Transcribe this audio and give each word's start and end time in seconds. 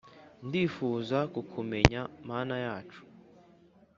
ndifuza 0.45 1.17
kukumenya 1.33 2.01
mana 2.29 2.55
yacu 2.65 3.01